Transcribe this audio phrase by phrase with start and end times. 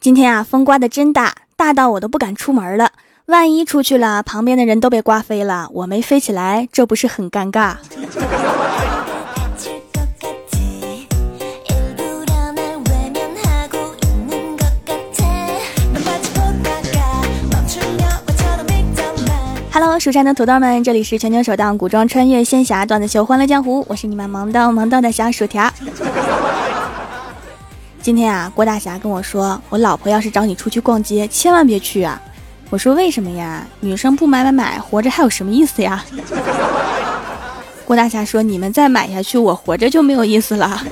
[0.00, 2.92] 今天啊，风刮得真大，大到我都不敢出门了。
[3.26, 7.74] 万一出去了，旁边的人都被刮飞了，我没飞起来，这不是很尴尬
[19.70, 25.70] ？Hello，蜀山的土豆们，这里是全球首档古装穿越仙侠段子秀《欢乐江湖》，我是你们萌到萌到的小薯条。
[28.02, 32.20] 今天啊，郭大侠跟我说，我老婆要是找你出去逛街，千万别去啊！
[32.70, 33.66] 我说为什么呀？
[33.80, 36.02] 女生不买买买，活着还有什么意思呀？
[37.84, 40.82] 郭大侠说，你们再买下去，我活着就没有意思了。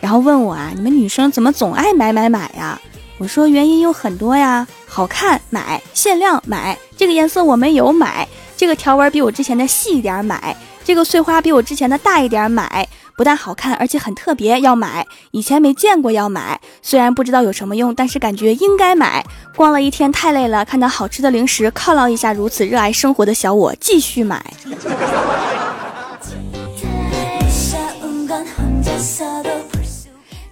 [0.00, 2.80] 然后问我啊，你们女生怎么总爱买买买呀？
[3.18, 8.26] 我说原因有很多呀，好看买，限量买，这个颜色我没有买，
[8.56, 12.88] 这个条纹比我之前的细一点买，这个碎花比我之前的大一点买。
[13.16, 15.04] 不但好看，而且很特别，要买。
[15.32, 16.60] 以前没见过，要买。
[16.80, 19.26] 虽然不知道有什么用，但是感觉应该买。
[19.56, 24.44] 逛了一天太累了，看到好吃的零食犒劳一下如此热爱生活的小我，继续买。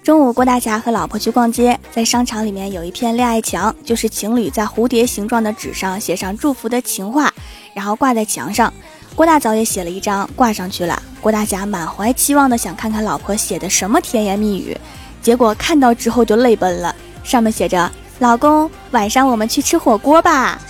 [0.03, 7.33] 中午，郭大侠和老婆去逛街，在商场里面有一片恋爱墙，就是情侣在蝴蝶形状的纸上写上祝福的情话，
[7.73, 8.73] 然后挂在墙上。
[9.15, 11.01] 郭大嫂也写了一张挂上去了。
[11.21, 14.77] 郭大侠满怀期望的想看看老婆写的什么甜言蜜语，
[15.23, 16.95] 结果看到之后就泪奔了。
[17.23, 20.61] 上面写着：“老公，晚上我们去吃火锅吧。”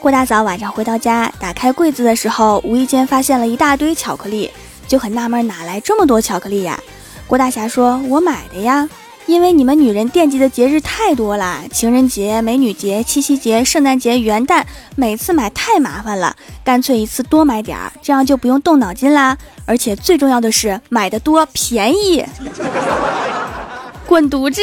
[0.00, 4.50] 郭大嫂晚上回到家，打开柜子的时候，无意间发现了一大堆巧克力，
[4.88, 6.78] 就很纳闷哪来这么多巧克力呀？
[7.26, 8.88] 郭大侠说：“我买的呀，
[9.26, 14.62] 因为你们女人惦记的节日太多了，情人节、美女节、七夕节、圣诞节、元旦，
[14.94, 19.36] 每次买太麻烦了，干脆一次多买点儿，这样就不用动脑筋啦。
[19.66, 22.24] 而且最重要的是，买的多便宜。
[24.06, 24.60] 滚犊子！”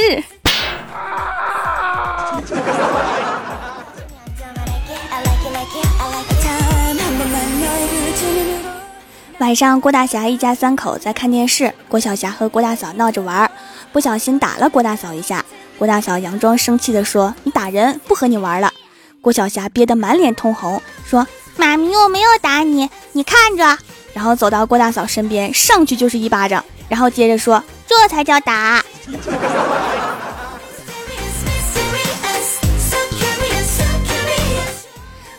[9.42, 13.50] 晚上，郭大侠一家三口在看电视，郭小霞和郭大嫂闹着玩，
[13.92, 15.44] 不小心打了郭大嫂一下。
[15.80, 18.72] 郭大嫂佯装生气的说：“你打人，不和你玩了。”
[19.20, 23.80] 郭小霞憋得满脸通红，说：“妈咪，我没有打你，你看着。”
[24.14, 28.86] 然后走到郭大嫂身边，上去就是一巴掌，然后接着说：“这才叫打。”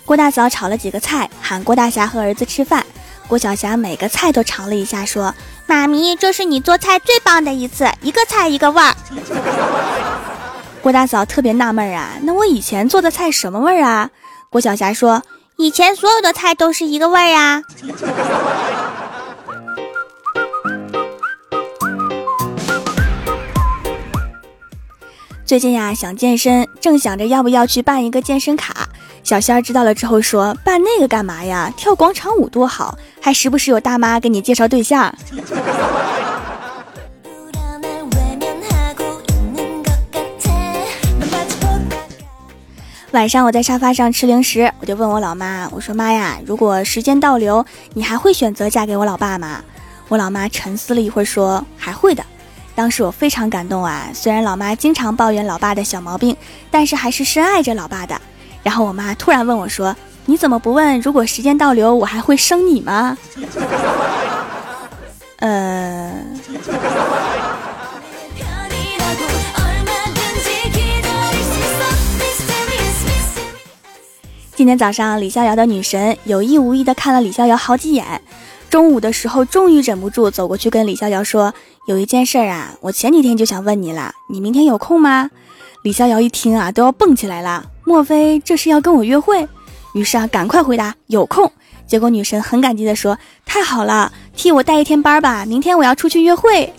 [0.04, 2.84] 郭大嫂炒了几个菜，喊郭大侠和儿子吃饭。
[3.32, 5.34] 郭晓霞每个菜都尝了一下，说
[5.65, 8.94] ：“妈咪，这是你做菜最棒的一次，一个菜一个味儿。”
[10.82, 14.10] 郭大嫂特别纳闷啊，那我以前做的菜什么味儿啊？
[14.50, 15.22] 郭晓霞说
[15.56, 17.62] ：“以前所有的菜都是一个味儿啊。”
[25.47, 28.91] 最近呀，想健身，正想着要不要去办一个健身卡。
[29.22, 31.72] 小仙儿知道了之后说：“办那个干嘛呀？
[31.77, 35.15] 跳广场舞多好，还时不时有大妈给你介绍对象。”
[43.12, 49.62] 晚上我在沙发上吃零食，我就问我老妈：“我说妈呀，如果时间倒流，你还会选择嫁给我老爸吗？”
[50.09, 52.25] 我老妈沉思了一会儿说：“还会的。”
[52.75, 54.09] 当时我非常感动啊！
[54.15, 56.37] 虽然老妈经常抱怨老爸的小毛病，
[56.71, 58.21] 但是还是深爱着老爸的。
[58.62, 59.95] 然后我妈突然问我说
[60.27, 63.17] ：“你怎么不问，如果时间倒流，我还会生你吗？”
[65.41, 66.12] 呃。
[74.55, 78.23] 今天早上，李逍遥的女神有意无意的看了李逍遥好几眼。
[78.71, 81.53] 中午的时候，终于忍不住走过去跟李逍遥说
[81.89, 85.31] ：“有一件事啊，我前几天就想问你了，你明天有空吗？”
[85.83, 87.72] 李逍遥一听啊，都要蹦起来了。
[87.84, 89.47] 莫非这是要跟我约会？
[89.94, 91.50] 于是啊，赶快回答有空。
[91.87, 96.73] 结果女神很感激的说：“太好了，替我带一天班吧，明天我要出去约会。”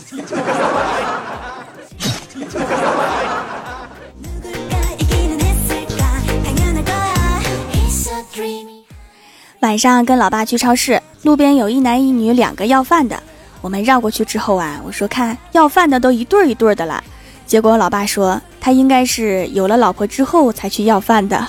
[9.59, 13.21] 晚上跟老爸去超市，路边有一男一女两个要饭的，
[13.61, 17.03] 我们绕过去之后啊，我说看要饭的都一对一对的了。
[17.45, 18.41] 结果老爸说。
[18.63, 21.45] 他应该是有了老婆之后才去要饭的。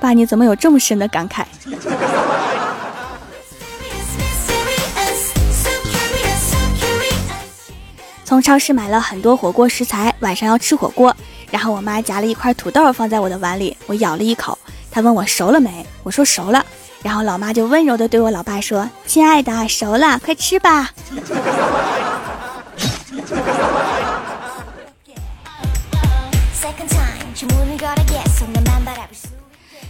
[0.00, 1.44] 爸，你怎么有这么深的感慨？
[8.24, 11.14] 从超市买了很多火锅食材，晚上要吃火锅。
[11.50, 14.58] 然后我妈夹了一块土豆放在我的碗里，我咬了一口。
[14.90, 16.64] 他问我熟了没，我说熟了。
[17.02, 20.90] 然后老妈就温柔的对我老爸说：“亲爱的，熟了，快吃吧。”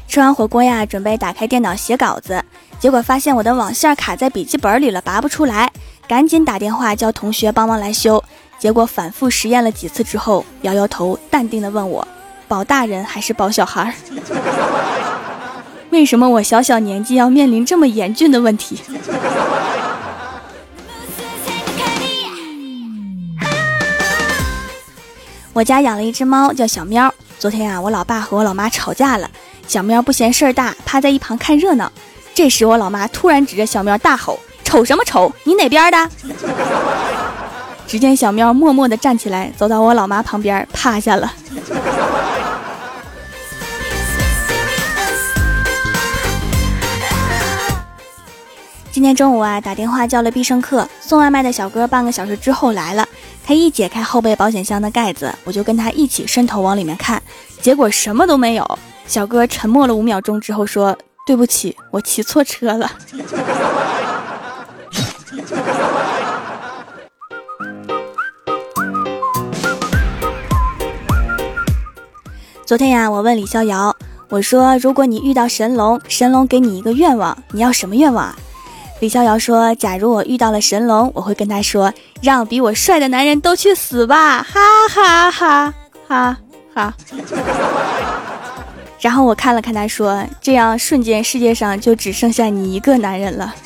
[0.09, 2.43] 吃完火锅呀，准备打开电脑写稿子，
[2.81, 5.71] 结果发现我的网线卡在笔记本里了，拔不出来，
[6.09, 8.25] 赶紧打电话叫同学帮忙来修。
[8.59, 12.09] 结果反复实验了几次之后，摇摇头，淡定的问我
[12.49, 13.95] ：“保大人还是保小孩？”
[15.91, 18.81] 为什么我小小年纪要面临这么严峻的问题？
[25.53, 27.13] 我家养了一只猫，叫小喵。
[27.39, 29.31] 昨天啊，我老爸和我老妈吵架了，
[29.69, 31.93] 小喵不嫌事儿大，趴在一旁看热闹。
[32.35, 35.31] 这时，我老妈突然指着小喵大吼：“瞅什么瞅？
[35.45, 36.11] 你哪边的？”
[37.87, 41.31] 只见小喵默默地站起来，走到我老妈旁边，趴下了。
[48.91, 53.07] 今天中午啊，打电话叫了必胜客，送外卖的小哥半个小时之后来了。
[53.45, 57.23] 他一解开后备保险箱的盖子，我就跟他一起伸头往里面看，
[57.61, 58.79] 结果什么都没有。
[59.09, 60.95] 小哥沉默了五秒钟之后说
[61.27, 62.93] ：“对不起，我骑错车了。
[72.67, 73.97] ”昨天呀，我问李逍遥，
[74.29, 78.37] 我说：“如果你遇到神龙，神龙给你一个愿望，你要什么愿望啊？”
[79.01, 85.73] 李逍遥说：“假如我遇到了神龙，我会跟他说，让比我帅的男人都去死吧！”哈哈哈
[86.07, 86.37] 哈
[86.75, 86.95] 哈。
[89.01, 93.55] 然后我看了看他，说：“这样瞬间世界上就只剩下你一个男人了。”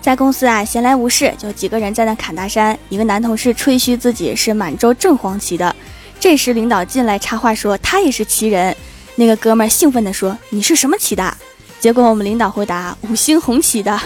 [0.00, 2.78] 在公司啊，闲来无事，就几个人在那侃大山。
[2.88, 5.74] 一个男同事吹嘘自己是满洲正黄旗的。
[6.20, 8.74] 这时，领导进来插话说：“他也是旗人。”
[9.16, 11.36] 那个哥们儿兴奋地说：“你是什么旗的？”
[11.80, 14.00] 结果我们领导回答：“五星红旗的。”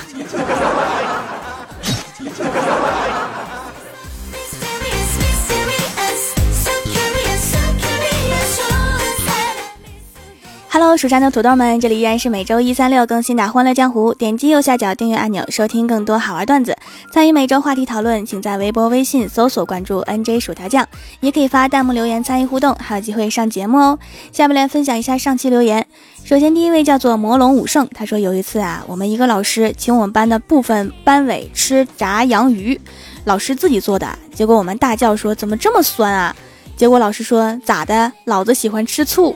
[10.79, 14.13] Hello，蜀山的土豆们，这里依然是每周一、三、六更新的《欢乐江湖》。
[14.15, 16.77] 点击右下角订阅按钮，收听更多好玩段子。
[17.11, 20.87] 参与每周话题讨论，请在微博、微信搜索关注 NJ 薯条酱，
[21.21, 23.99] 也可以发弹幕留言参与互动，还有机会上节目哦。
[24.33, 25.87] 下面来分享一下上期留言。
[26.27, 32.79] 首先，第一位叫做魔龙武圣，他说有一次啊，我们一个老师请我们班的部分班委吃炸洋鱼，
[33.25, 36.37] 老师自己做的，结果我们大叫说怎么这么酸啊？
[36.77, 38.13] 结果老师说咋的？
[38.27, 39.35] 老子喜欢吃醋。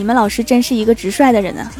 [0.00, 1.70] 你们老师真是一个直率的人呢。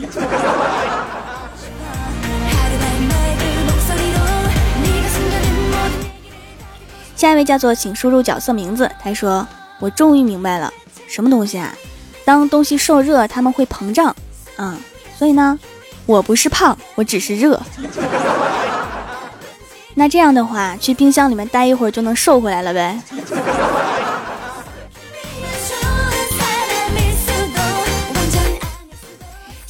[7.16, 9.48] 下一位叫做请输入角色名字，他说
[9.80, 10.70] ：“我终于明白了，
[11.08, 11.74] 什么东西啊？
[12.26, 14.14] 当东西受热，它们会膨胀，
[14.58, 14.78] 嗯，
[15.18, 15.58] 所以呢，
[16.04, 17.58] 我不是胖，我只是热。
[19.96, 23.00] 那这样的话，去冰箱里面待一会儿就能瘦回来了呗。”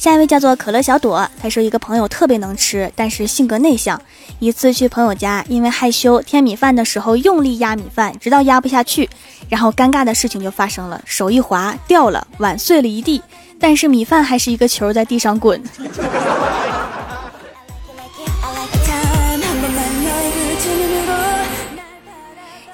[0.01, 4.01] 下一位叫做可乐小朵，他说一个朋友特别能吃，但是性格内向。
[4.39, 9.07] 一次去朋友家，因为害羞，添米饭的时候用力压米饭，直到压不下去，
[9.47, 13.21] 然后尴尬的事情就发生了，手一滑掉了，碗碎了一地，
[13.59, 15.61] 但是米饭还是一个球在地上滚。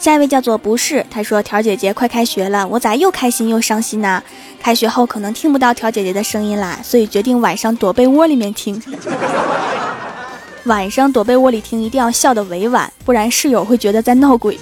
[0.08, 4.24] 下一位叫做不是，他说条姐姐快开学了，我咋又开心又伤心呢？
[4.58, 8.82] 开学后可能听不到条姐姐的声音啦，所以决定晚上躲被窝里面听。
[10.64, 14.58] 晚上躲被窝里听，一定要笑得委婉，不然室友会觉得在闹鬼。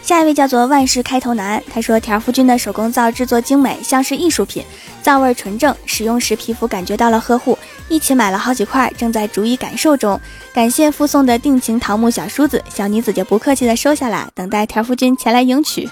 [0.00, 4.64] 下一位叫做万事开头难，他说条夫君的手工皂制作精美，像是艺术品，
[5.02, 7.53] 皂味纯正，使用时皮肤感觉到了呵护。
[7.88, 10.20] 一起买了好几块，正在逐一感受中。
[10.52, 15.88] 感谢附送的定情桃木小梳子，小妮子就不客气的收下来，等待条夫君前来迎娶。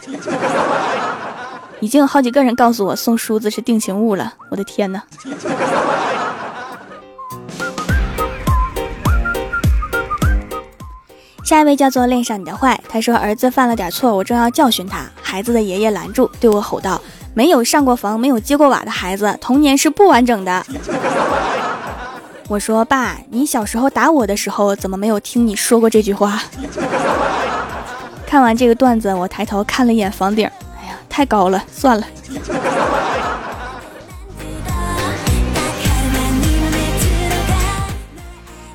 [1.80, 5.02] 已经有好几个人告诉我送梳子是定情物了，我的天哪！
[11.44, 17.02] 下一位叫做恋上你的坏，他说儿子犯了点错，我正要教训他，孩子的爷爷拦住，对我吼道
[17.34, 20.64] ：“没有上过房、没有接过瓦的孩子，童年是不完整的。”
[22.52, 26.42] 我说：“爸，你小时候打我的时候，怎么没有听你说过这句话？”
[28.28, 30.46] 看完这个段子，我抬头看了一眼房顶，
[30.78, 32.06] 哎呀，太高了，算了。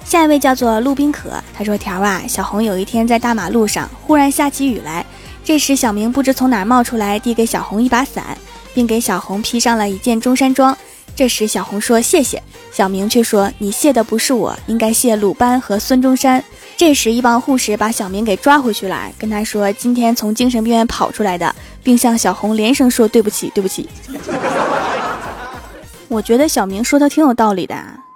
[0.04, 5.06] 下一位叫做陆宾可，他说：“条啊，小红有一天在大马路上忽然下起雨来，
[5.44, 8.36] 这时小明不知从哪冒出来，递给小红一把伞，
[8.74, 10.76] 并给小红披上了一件中山装。
[11.16, 12.42] 这时小红说谢谢，
[12.78, 16.44] 小明却说你谢的不是我，应该谢鲁班和孙中山。
[16.76, 23.90] 这时一帮护士把小明给抓回去了，跟他说今天从精神病院跑出来的，并向小红连声说对不起，对不起。
[26.08, 27.76] 我觉得小明说的挺有道理的。”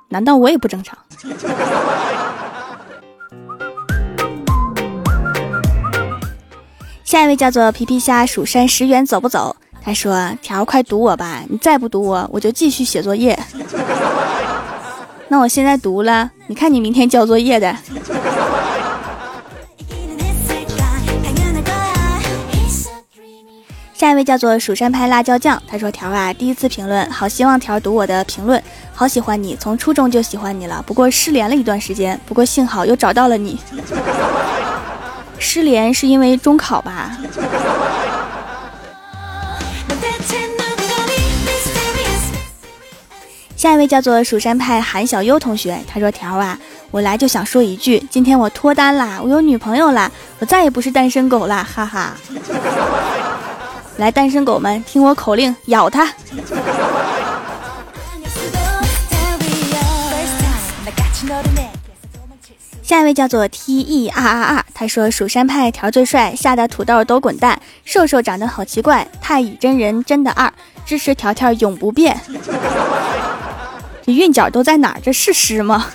[0.09, 0.95] 难道我也不正常？
[7.03, 9.55] 下一位叫做皮皮虾蜀山十元走不走？
[9.83, 13.35] 他说：“条快读我吧，你再不读我，我就继续写作业。
[15.31, 17.73] 那我现在读了，你看你明天交作业的。”
[23.93, 28.61] 下一位叫做蜀山派辣椒酱，他说：“条啊，第一次评论，好希望条读我的评论，
[28.93, 30.83] 好喜欢你，从初中就喜欢你了。
[30.85, 33.57] 不过失联了一段时间，不过幸好又找到了你。
[35.39, 37.17] 失联是因为中考吧？”
[43.61, 46.57] 下一位叫做蜀山派韩小优同学，他说：“条啊，
[46.89, 52.15] 我来就想说一句，今天我脱单啦，我有女朋友啦，我再也不是单身狗啦，哈哈。
[53.97, 56.11] ”来，单身狗们，听我口令，咬他！
[62.81, 67.61] 下一位叫做 T E R R R，他说：“蜀山派条最帅，吓得土豆都滚蛋。
[67.85, 70.51] 瘦瘦长得好奇怪，太乙真人真的二，
[70.83, 72.19] 支持条条永不变。
[74.11, 74.99] 这韵脚都在哪儿？
[75.01, 75.85] 这是诗吗？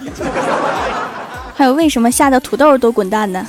[1.54, 3.46] 还有，为什么吓得土豆都滚蛋呢？”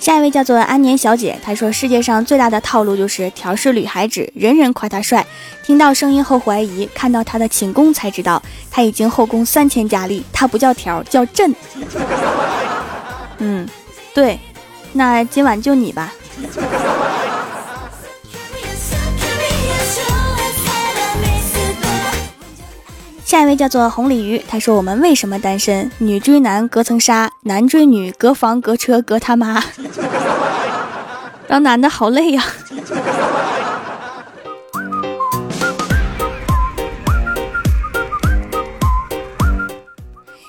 [0.00, 5.24] 下一位叫做安年小姐，她说世界上最大的套路就是调试女孩子，人人夸她帅，
[5.62, 11.54] 听到声音后怀疑，看到她的寝宫才知道她已经后宫三千佳丽，她不叫条，叫朕。
[13.38, 13.68] 嗯，
[14.14, 14.40] 对，
[14.92, 16.12] 那今晚就你吧。
[23.28, 25.90] 下一位叫做红鲤鱼，他说：“我们为什么单身？
[25.98, 29.62] 女追男隔层纱，男追女隔房隔车隔他妈，
[31.46, 32.42] 让男的好累呀。”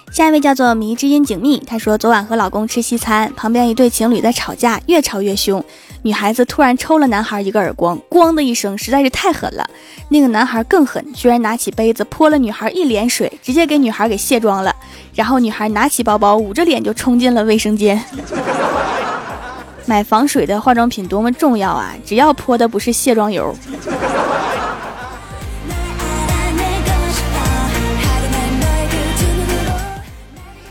[0.09, 5.61] 下一位叫做迷之音景密，他说昨晚和老公吃西餐，旁边一对情侣在吵架，越吵越凶。
[6.01, 9.69] 女孩子突然抽了男孩一个耳光，咣的一声，实在是太狠了。
[10.07, 14.73] 那个男孩更狠，居然拿起杯子泼了女孩一脸水，直接给女孩给卸妆了。
[15.13, 18.01] 然后女孩拿起包包，捂着脸就冲进了卫生间。
[19.85, 21.93] 买防水的化妆品多么重要啊！
[22.05, 23.53] 只要泼的不是卸妆油。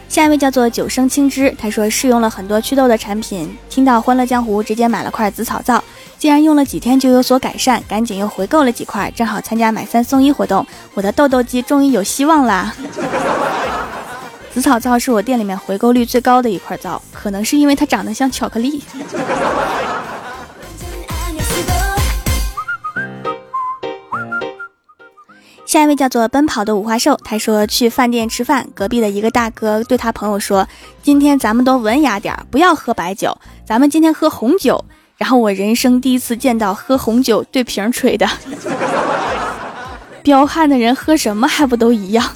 [0.08, 5.82] 下一位叫做九生青枝，他说试用了很多祛痘的产品，听到欢乐江湖，直接买了块紫草皂，
[6.18, 12.74] 竟然用了几天就有所改善，赶紧又回购了几块，正好参加买三送一活动，我的痘痘肌终于有希望啦！
[14.50, 18.82] 紫草皂是我店里面回购率最高的一块皂，可能是因为它长得像巧克力。
[25.68, 30.66] 下一位叫做奔跑的五花兽，他说去饭店吃饭，隔壁的一个大哥对他朋友说
[31.04, 34.82] ：“今天咱们都文雅点，不要喝白酒，咱们今天喝红酒。”
[35.18, 38.26] 然后我人生第一次见到喝红酒对瓶吹的，
[40.24, 42.26] 彪悍的人喝什么还不都一样？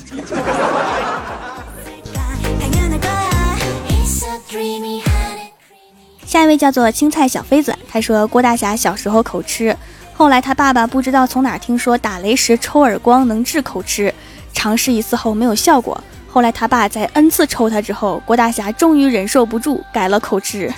[6.27, 9.75] 下一位叫做青菜小妃子，他说郭大侠小时候口吃。
[10.23, 14.14] 后来他爸爸不知道从哪听说打雷时抽耳光能治口吃，
[14.52, 16.00] 尝试一次后没有效果。
[16.29, 20.73] 后来他爸在 n 次抽他之后，郭大侠终于忍受不住改了口吃。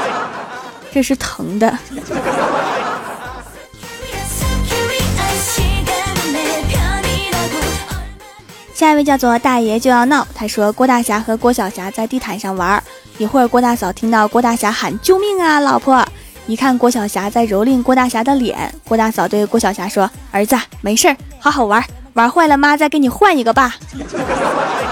[0.92, 1.74] 这是疼的。
[8.74, 12.82] 下一位叫做大爷就要闹，他说郭大侠和郭小霞在地毯上玩，
[13.16, 16.06] 一会儿郭大嫂听到郭大侠喊救命啊，老婆。
[16.50, 21.80] 一看郭晓霞在蹂躏郭大侠的脸，郭大嫂对郭晓霞说：“儿子，没事儿，好好玩，
[22.14, 23.76] 玩坏了妈再给你换一个吧。”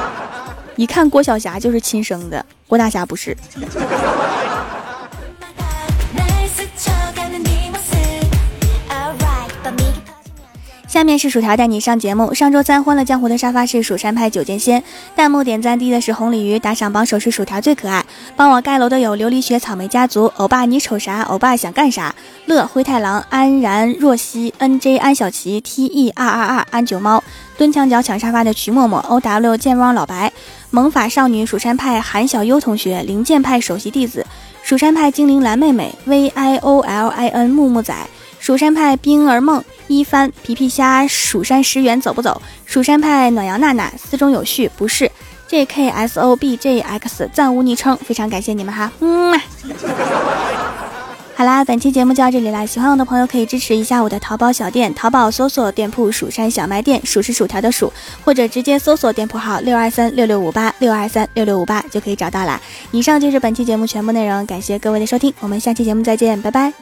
[0.76, 3.36] 一看郭晓霞就是亲生的，郭大侠不是。
[10.98, 12.34] 下面是薯条带你上节目。
[12.34, 14.82] 上周三欢乐江湖的沙发是蜀山派九剑仙，
[15.14, 18.04] 弹幕点赞低的是红鲤鱼，打赏榜首是薯条最可爱。
[18.34, 21.22] 帮我盖楼的有琉璃雪草莓家族、欧巴你瞅啥？
[21.22, 22.12] 欧巴想干啥？
[22.46, 27.22] 乐灰太狼、安然若曦、N J 安小琪、T E 二二二安九猫、
[27.56, 30.32] 蹲墙角抢沙发的徐默默、O W 健忘老白、
[30.72, 34.26] 萌法少女蜀山派韩小优同学、灵剑派首席弟子、
[34.64, 37.94] 蜀山派精灵蓝妹妹、V I O L I N 木木仔。
[38.38, 42.40] 蜀山派冰儿梦一番皮皮虾蜀山十元走不走？
[42.64, 45.10] 蜀山派暖阳娜娜四中有序不是
[45.48, 49.38] J K S O B J X 暂无昵称，非常感谢你们哈，嗯。
[51.34, 57.92] 好啦，本期节目就到这里啦，喜欢我的朋友可以支持一下我的淘宝小店，淘宝搜索店铺蜀山小卖店，数是薯条的数，
[58.24, 62.60] 或者直接搜索店铺号六二三六六五八六二三六六五八就可以找到啦。
[62.90, 66.72] 以上就是本期节目全部内容，感谢各位的收听，我们下期节目再见，拜拜。